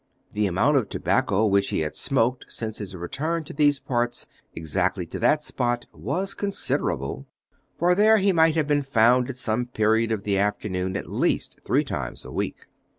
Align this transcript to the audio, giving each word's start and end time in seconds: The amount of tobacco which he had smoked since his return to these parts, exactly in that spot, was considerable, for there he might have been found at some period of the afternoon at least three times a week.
The 0.31 0.47
amount 0.47 0.77
of 0.77 0.89
tobacco 0.89 1.45
which 1.45 1.69
he 1.69 1.81
had 1.81 1.95
smoked 1.95 2.51
since 2.51 2.79
his 2.79 2.95
return 2.95 3.43
to 3.43 3.53
these 3.53 3.77
parts, 3.77 4.25
exactly 4.55 5.05
in 5.11 5.19
that 5.19 5.43
spot, 5.43 5.85
was 5.93 6.33
considerable, 6.33 7.27
for 7.77 7.93
there 7.93 8.17
he 8.17 8.31
might 8.33 8.55
have 8.55 8.65
been 8.65 8.81
found 8.81 9.29
at 9.29 9.37
some 9.37 9.67
period 9.67 10.11
of 10.11 10.23
the 10.23 10.39
afternoon 10.39 10.97
at 10.97 11.07
least 11.07 11.59
three 11.63 11.83
times 11.83 12.25
a 12.25 12.31
week. 12.31 12.65